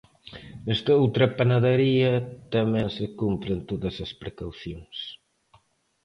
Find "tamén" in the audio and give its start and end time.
2.55-2.87